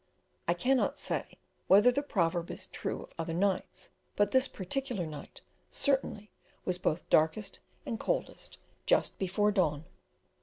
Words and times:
I 0.47 0.55
cannot 0.55 0.97
say 0.97 1.37
whether 1.67 1.91
the 1.91 2.01
proverb 2.01 2.49
is 2.49 2.65
true 2.65 3.03
of 3.03 3.13
other 3.19 3.35
nights, 3.35 3.91
but 4.15 4.31
this 4.31 4.47
particular 4.47 5.05
night, 5.05 5.41
certainly, 5.69 6.31
was 6.65 6.79
both 6.79 7.07
darkest 7.11 7.59
and 7.85 7.99
coldest 7.99 8.57
just 8.87 9.19
before 9.19 9.51
dawn. 9.51 9.85